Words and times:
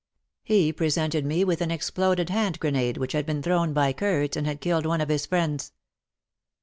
He 0.43 0.73
presented 0.73 1.27
me 1.27 1.43
with 1.43 1.61
an 1.61 1.69
exploded 1.69 2.31
hand 2.31 2.59
grenade 2.59 2.97
which 2.97 3.11
had 3.11 3.23
been 3.23 3.43
thrown 3.43 3.71
by 3.71 3.93
Kurds 3.93 4.35
and 4.35 4.47
had 4.47 4.59
killed 4.59 4.87
one 4.87 4.99
of 4.99 5.09
his 5.09 5.27
friends. 5.27 5.73